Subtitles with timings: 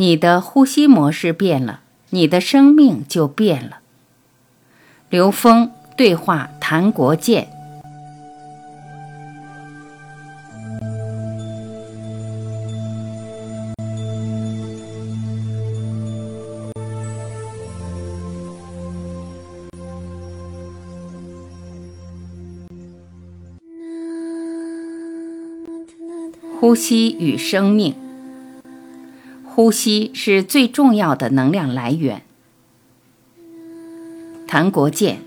[0.00, 3.80] 你的呼吸模式变了，你的生命就变了。
[5.10, 7.48] 刘峰对话谭国建。
[26.58, 28.09] 呼吸与生命。
[29.52, 32.22] 呼吸是最重要的能量来源。
[34.46, 35.22] 谭国建，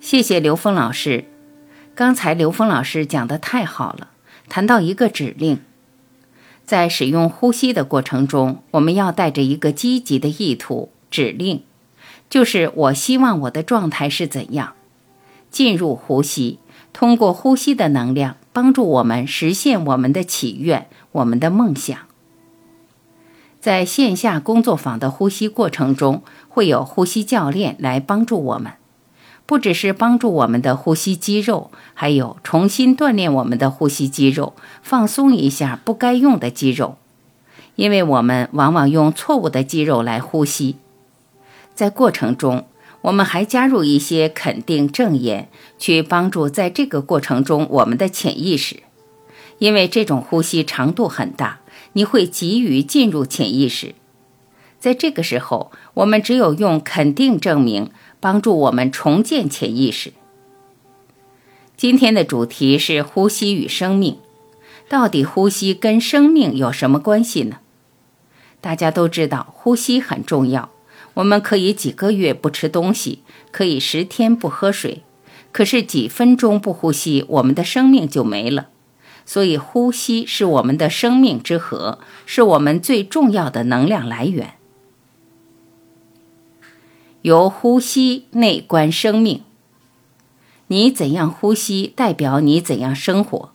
[0.00, 1.26] 谢谢刘峰老师。
[1.94, 4.08] 刚才刘峰老师讲的太好了，
[4.48, 5.60] 谈到一个指令，
[6.66, 11.62] 在使用呼吸的过程中，我们要带着一个积极的意图，指令
[12.28, 14.74] 就是我希望我的状态是怎样。
[15.52, 16.58] 进入呼吸，
[16.92, 18.36] 通过呼吸的能量。
[18.52, 22.07] 帮助我们实现我们的祈愿、我们的梦想。
[23.68, 28.72] 在线下工作坊的呼吸过程中，会有呼吸教练来帮助我们，
[29.44, 36.96] 不只是帮助我们的呼吸肌肉，还有重新锻炼我们的呼吸肌肉，放松一下不该用的肌肉，
[37.74, 40.76] 因为我们往往用错误的肌肉来呼吸。
[41.74, 42.64] 在过程中。
[43.02, 48.82] 我们还加入一些肯定正言，去帮助在这个过程中我们的潜意识，
[49.58, 51.60] 因为这种呼吸长度很大，
[51.92, 53.94] 你会急于进入潜意识。
[54.78, 60.12] 在这个时候，我们只有用肯定证明帮助我们重建潜意识。
[61.76, 64.18] 今天的主题是呼吸与生命，
[64.88, 67.58] 到底呼吸跟生命有什么关系呢？
[68.60, 70.70] 大家都知道，呼吸很重要。
[71.14, 75.02] 我们可以几个月不吃东西，可以十天不喝水，
[75.50, 78.68] 可是几分钟不呼吸，我们的生命就没了。
[79.28, 84.54] 所以，呼吸是我们的生命之河，是我们最重要的能量来源。
[87.20, 89.42] 由呼吸内观生命，
[90.68, 93.50] 你怎样呼吸，代表你怎样生活。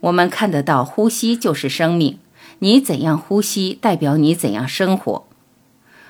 [0.00, 2.18] 我们看得到，呼吸就是生命。
[2.58, 5.24] 你怎样呼吸，代表你怎样生活。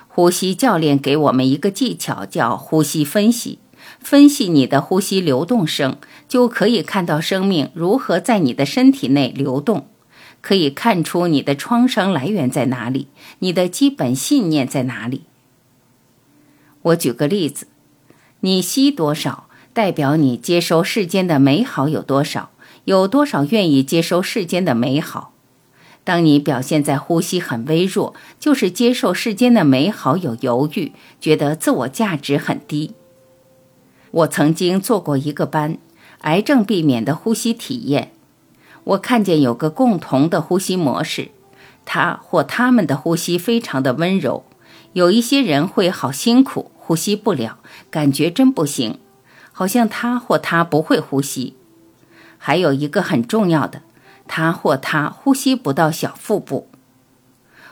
[0.08, 3.60] 呼吸教练给我们一个技巧，叫呼吸分析。
[4.00, 5.96] 分析你的呼吸流动声，
[6.28, 9.86] 就可以看到生命如何在你的身体内流动，
[10.40, 13.08] 可以看出你的创伤来源在哪里，
[13.38, 15.22] 你的基本信念在哪里。
[16.82, 17.66] 我举个例子，
[18.40, 22.50] 你吸多少，代表你接收世间的美好有多少，
[22.84, 25.32] 有多少愿意接收世间的美好。
[26.04, 32.92] 当你表现在呼吸很微弱，就是接受世间的美好有犹豫，觉得自我价值很低。
[34.14, 35.76] 我曾经做过一个班，
[36.20, 38.12] 癌症避免的呼吸体验。
[38.84, 41.32] 我看见有个共同的呼吸模式，
[41.84, 44.44] 他或他们的呼吸非常的温柔。
[44.92, 47.58] 有一些人会好辛苦，呼吸不了，
[47.90, 49.00] 感觉真不行，
[49.50, 51.56] 好像他或他不会呼吸。
[52.38, 53.82] 还有一个很重要的。
[54.28, 56.68] 他或他呼吸不到小腹部，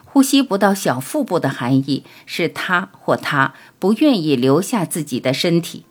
[0.04, 5.86] 呼吸不到小腹部的含义是他或他不愿意留下自己的身体，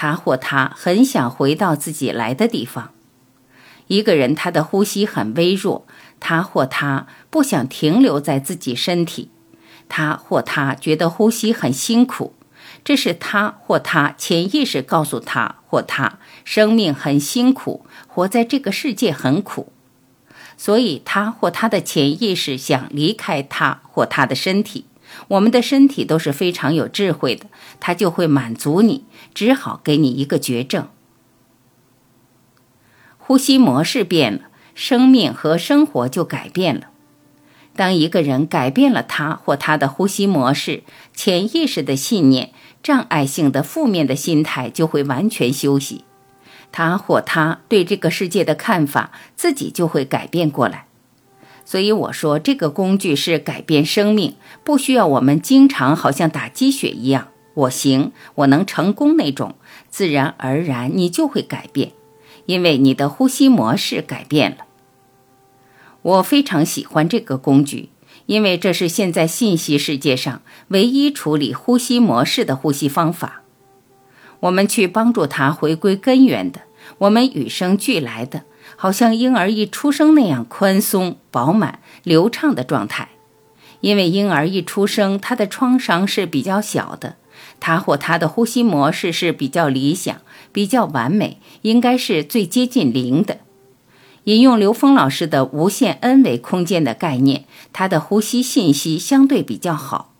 [0.00, 2.92] 他或他很想回到自己来的地方。
[3.88, 5.84] 一个人他的呼吸很微弱，
[6.20, 9.30] 他或他不想停留在自己身体，
[9.88, 12.34] 他或他觉得呼吸很辛苦，
[12.84, 19.72] 这是他或他潜意识告诉他或他生命很辛苦，活在这个世界很苦。
[20.56, 24.84] 所以，他或他的潜意识想离开他或他的身体。
[25.28, 27.46] 我们的身体都是非常有智慧的，
[27.80, 29.04] 它就会满足你，
[29.34, 30.88] 只好给你一个绝症。
[33.16, 34.42] 呼吸模式变了，
[34.74, 36.88] 生命和生活就改变了。
[37.76, 40.82] 当一个人改变了他或他的呼吸模式，
[41.14, 42.50] 潜意识的信念、
[42.82, 46.04] 障碍性的负面的心态就会完全休息。
[46.72, 50.87] 他或他对这个世界的看法，自己就会改变过来。
[51.70, 59.54] 所以我说，这个工具是改变生命，不需要我们经常好像打鸡血一样，我行，我能成功那种。
[59.90, 61.92] 自然而然，你就会改变，
[62.46, 64.64] 因为你的呼吸模式改变了。
[66.00, 67.90] 我非常喜欢这个工具，
[68.24, 73.42] 因为这是现在信息世界上唯一处理呼吸模式的呼吸方法。
[74.40, 76.62] 我们去帮助他回归根源的，
[76.96, 78.44] 我们与生俱来的，
[78.80, 83.08] 好像婴儿一出生那样宽松、饱满、流畅的状态。
[83.80, 87.16] 因为婴儿一出生，他的创伤是比较小的，
[87.58, 90.16] 他或他的呼吸模式是比较理想、
[90.52, 93.38] 比较完美，应该是最接近零的。
[94.24, 100.12] 引用刘峰老师的无限 n 维空间的概念，他的呼吸信息相对比较好。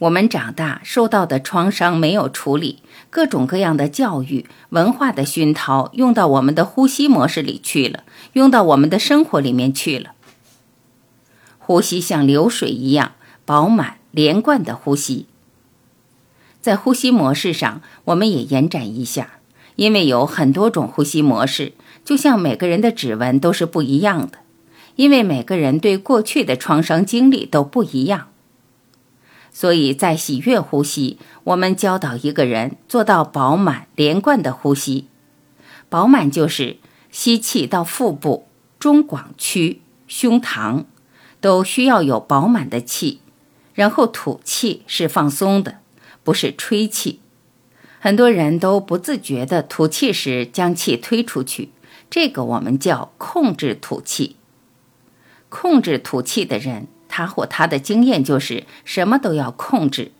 [0.00, 2.78] 我们长大受到的创伤没有处理，
[3.10, 10.12] 各种各样的教育、文化的熏陶用到我们的呼吸模式里去了，用到我们的生活里面去了。
[11.58, 13.12] 呼吸像流水一样
[13.44, 15.26] 饱满连贯的呼吸，
[16.62, 19.32] 在呼吸模式上，我们也延展一下，
[19.76, 21.74] 因为有很多种呼吸模式。
[22.02, 24.38] 就像每个人的指纹都是不一样的，
[24.96, 28.28] 因为每个人对过去的创伤经历都不一样。
[29.52, 35.06] 所以在喜悦呼吸，我们教导一个人做到饱满连贯的呼吸。
[35.88, 36.76] 饱满就是
[37.10, 38.46] 吸气到腹部、
[38.78, 40.84] 中广区、胸膛，
[41.40, 43.20] 都需要有饱满的气，
[43.74, 45.78] 然后吐气是放松的，
[46.22, 47.20] 不是吹气。
[47.98, 51.70] 很多人都不自觉地吐气时将气推出去。
[52.08, 54.36] 这个我们叫控制吐气。
[55.48, 60.12] 控制吐气的人，他或他的经验就是什么都要控制。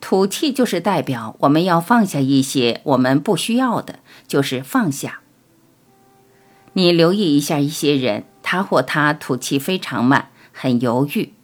[0.00, 5.20] 吐气就是代表我们要放下一些我们不需要的，就是放下。
[6.72, 11.34] 你留意一下一些人，他或他吐气非常慢，很犹豫。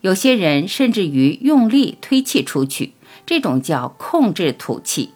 [0.00, 2.94] 有些人甚至于用力推气出去，
[3.26, 5.10] 这种叫控制吐气。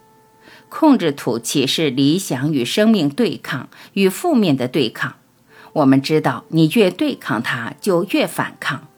[0.69, 5.15] 控制吐气是理想与生命对抗，与负面的对抗。
[5.75, 8.89] 我们知道，你越对抗它，就越反抗，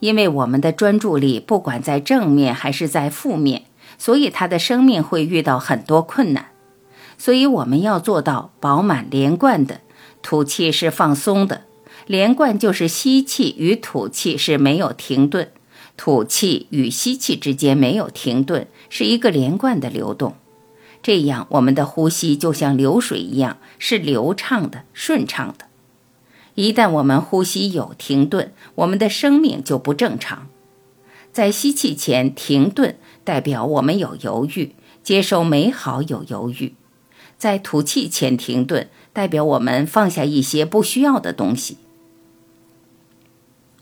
[0.00, 3.64] 因为我们的专注力不管在正面还是在负面，
[3.96, 6.46] 所以他的生命会遇到很多困难。
[7.16, 9.82] 所以我们要做到饱满连贯的
[10.22, 11.64] 吐气是放松的，
[12.06, 15.50] 连贯就是吸气与吐气是没有停顿，
[15.98, 20.34] 吐气与吸气之间没有停顿，是一个连贯的流动。
[21.02, 25.66] 这样，我们的呼吸就像流水一样，是流畅的、顺畅的。
[26.54, 30.48] 一旦我们呼吸有停顿，我们的生命就不正常。
[31.32, 36.74] 在吸气前停顿，代表我们有犹豫；接受美好有犹豫。
[37.38, 41.78] 在吐气前停顿，代表我们放下一些不需要的东西。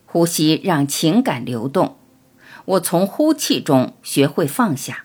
[0.07, 1.97] 呼吸让情感流动。
[2.65, 5.05] 我从呼气中学会放下。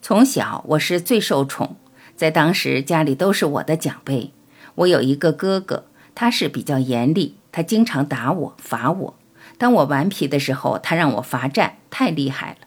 [0.00, 1.76] 从小我是最受宠，
[2.16, 4.30] 在当时家里都是我的奖杯。
[4.76, 9.14] 我有一个哥哥，他是比较严厉，他经常打我、罚我。
[9.58, 12.66] 当我顽皮的时候，他让我罚站，太厉害了。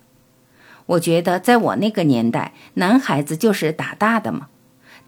[0.87, 4.47] 我觉得在我那个年代，男孩子就是打大的嘛，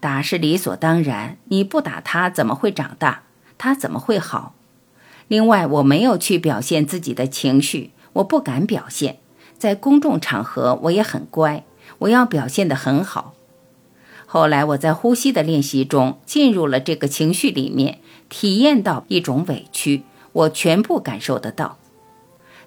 [0.00, 1.36] 打是理所当然。
[1.44, 3.22] 你不打他，怎么会长大？
[3.56, 4.54] 他怎么会好？
[5.28, 9.18] 另外，我没有去表现自己的情绪，我不敢表现。
[9.56, 11.64] 在公众场合，我也很乖。
[11.98, 13.34] 我要表现得很好。
[14.26, 20.02] 后来我在呼吸的练习中进入了这个情绪里面，体验到一种委屈，
[20.32, 21.78] 我全部感受得到。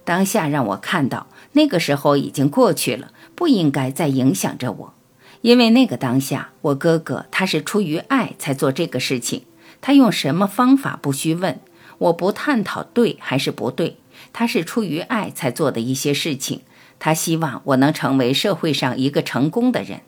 [0.04, 4.94] 当下让我看到，那个时候已经过去了，不应该再影响着我。
[5.42, 9.44] 因为那个当下，我哥哥他是出于爱才做这个事情，
[9.80, 11.60] 他用什么方法不需问，
[11.98, 13.98] 我不探讨对还是不对，
[14.34, 16.62] 他是出于爱才做的一些事情。
[17.00, 20.02] 他希望我能成为社会上一个成功的人。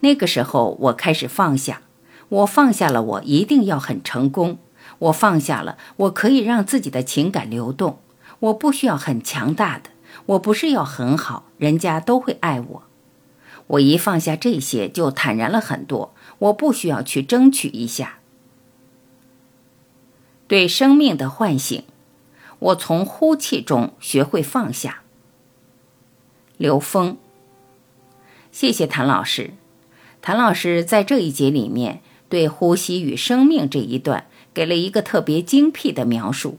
[0.00, 1.82] 那个时候，我开始放下，
[2.28, 4.58] 我放下了，我一定要很成功。
[4.98, 7.98] 我放下了，我可以让自己的情感流动，
[8.38, 9.90] 我不需要很强大的，
[10.26, 12.82] 我不是要很好，人家都会爱我。
[13.68, 16.14] 我一放下这些，就坦然了很多。
[16.38, 18.18] 我不需要去争取一下。
[20.46, 21.84] 对生命的唤醒，
[22.58, 25.02] 我从呼气中学会放下。
[26.56, 27.16] 刘峰，
[28.52, 29.50] 谢谢谭老师。
[30.22, 36.58] 谭老师在这一节里面对呼吸与生命这一段给了一个特别精辟的描述，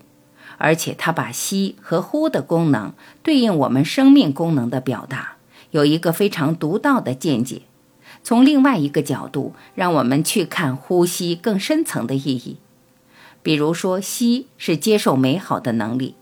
[0.57, 2.93] 而且他把吸和呼的功能
[3.24, 5.38] 对应我们生命功能的表达，
[5.71, 7.63] 有一个非常独到的见解。
[8.24, 12.57] 从另外一个角度，让我们去看呼吸更深层的意义。
[13.41, 16.15] 比如说，吸是接受美好的能力，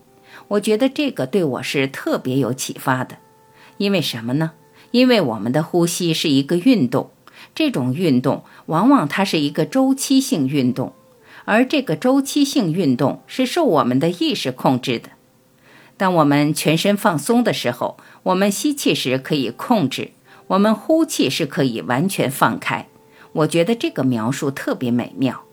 [0.49, 3.17] 我觉得这个对我是特别有启发的。
[3.77, 4.51] 因为什么呢？
[4.91, 7.09] 因为我们的呼吸是一个运动，
[7.55, 10.93] 这种运动往往它是一个周期性运动，
[11.45, 15.09] 而这个周期性运动是受我们的意识控制的。
[15.97, 20.11] 当我们全身放松的时候，我们吸气时可以控制，
[20.47, 22.87] 我们呼气是可以完全放开。
[23.31, 25.43] 我觉得这个描述特别美妙。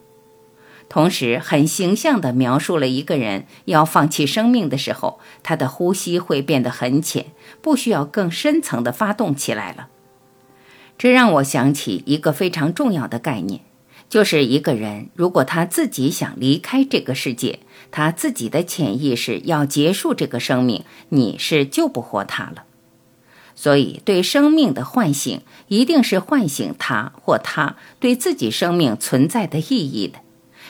[0.88, 7.26] 同时，很形象地描述了一个人要放弃生命的时候，他的呼吸会变得很浅，
[7.62, 9.88] 不需要更深层的发动起来了。
[11.02, 13.62] 这让我想起一个非常重要的概念，
[14.09, 17.59] 就是一个人，如果他自己想离开这个世界，
[17.90, 22.62] 他自己的潜意识要结束这个生命，你是救不活他了。
[23.56, 30.21] 所以，对生命的唤醒，一定是唤醒他或他对自己生命存在的意义的，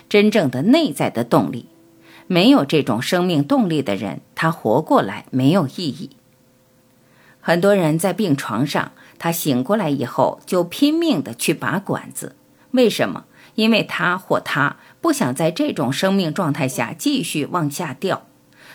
[0.08, 1.66] 真正的内在的动力。
[2.26, 6.08] 没有这种生命动力的人，他活过来没有意义。
[7.44, 12.34] 很多人在病床上，他醒过来以后就拼命的去拔管子，
[12.72, 13.22] 为什么？
[13.54, 18.26] 因为他或他不想在这种生命状态下继续往下掉。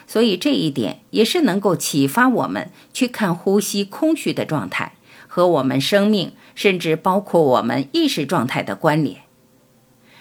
[0.08, 4.94] 所以这一点也是能够启发我们去看呼吸空虚的状态
[5.28, 9.24] 和我们生命，甚至包括我们意识状态的关联。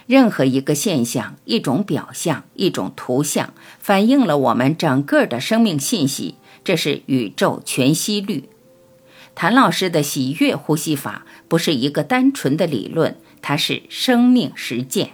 [0.09, 6.35] 任何一个现象、一种表象、一种图像，反映了我们整个的生命信息。
[6.65, 8.49] 这是宇宙全息律。
[9.37, 15.11] 谭老师的喜悦呼吸法不是一个单纯的理论，它是生命实践。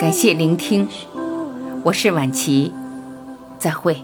[0.00, 0.88] 感谢聆听，
[1.84, 2.72] 我是晚琪，
[3.58, 4.02] 再会。